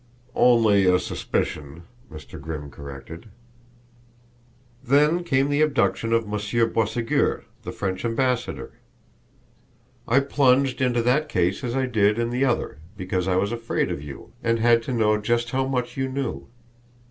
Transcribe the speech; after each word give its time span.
"Only 0.33 0.87
a 0.87 0.97
suspicion," 0.97 1.83
Mr. 2.11 2.41
Grimm 2.41 2.71
corrected. 2.71 3.27
"Then 4.83 5.23
came 5.23 5.47
the 5.47 5.61
abduction 5.61 6.11
of 6.11 6.27
Monsieur 6.27 6.65
Boisségur, 6.67 7.43
the 7.61 7.71
French 7.71 8.03
ambassador. 8.03 8.73
I 10.07 10.21
plunged 10.21 10.81
into 10.81 11.03
that 11.03 11.29
case 11.29 11.63
as 11.63 11.75
I 11.75 11.85
did 11.85 12.17
in 12.17 12.31
the 12.31 12.43
other 12.43 12.79
because 12.97 13.27
I 13.27 13.35
was 13.35 13.51
afraid 13.51 13.91
of 13.91 14.01
you 14.01 14.33
and 14.43 14.57
had 14.57 14.81
to 14.89 14.91
know 14.91 15.17
just 15.19 15.51
how 15.51 15.67
much 15.67 15.95
you 15.95 16.09
knew. 16.09 16.47